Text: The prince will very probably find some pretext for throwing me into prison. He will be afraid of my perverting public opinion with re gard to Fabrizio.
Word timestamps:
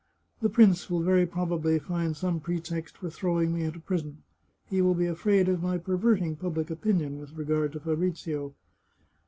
The 0.41 0.49
prince 0.49 0.89
will 0.89 1.03
very 1.03 1.27
probably 1.27 1.77
find 1.77 2.17
some 2.17 2.39
pretext 2.39 2.97
for 2.97 3.11
throwing 3.11 3.53
me 3.53 3.65
into 3.65 3.79
prison. 3.79 4.23
He 4.65 4.81
will 4.81 4.95
be 4.95 5.05
afraid 5.05 5.47
of 5.47 5.61
my 5.61 5.77
perverting 5.77 6.37
public 6.37 6.71
opinion 6.71 7.19
with 7.19 7.33
re 7.37 7.45
gard 7.45 7.73
to 7.73 7.79
Fabrizio. 7.81 8.55